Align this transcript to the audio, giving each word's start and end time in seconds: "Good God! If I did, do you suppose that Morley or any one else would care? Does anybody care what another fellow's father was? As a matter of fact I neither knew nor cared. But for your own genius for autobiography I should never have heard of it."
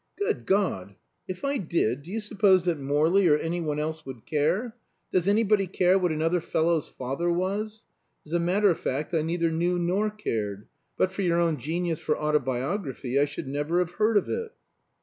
"Good 0.17 0.47
God! 0.47 0.95
If 1.27 1.45
I 1.45 1.59
did, 1.59 2.01
do 2.01 2.11
you 2.11 2.21
suppose 2.21 2.63
that 2.65 2.79
Morley 2.79 3.27
or 3.27 3.37
any 3.37 3.61
one 3.61 3.77
else 3.77 4.03
would 4.03 4.25
care? 4.25 4.75
Does 5.11 5.27
anybody 5.27 5.67
care 5.67 5.99
what 5.99 6.11
another 6.11 6.41
fellow's 6.41 6.87
father 6.87 7.29
was? 7.29 7.85
As 8.25 8.33
a 8.33 8.39
matter 8.39 8.71
of 8.71 8.79
fact 8.79 9.13
I 9.13 9.21
neither 9.21 9.51
knew 9.51 9.77
nor 9.77 10.09
cared. 10.09 10.65
But 10.97 11.11
for 11.11 11.21
your 11.21 11.39
own 11.39 11.57
genius 11.57 11.99
for 11.99 12.17
autobiography 12.17 13.19
I 13.19 13.25
should 13.25 13.47
never 13.47 13.77
have 13.77 13.91
heard 13.91 14.17
of 14.17 14.27
it." 14.27 14.51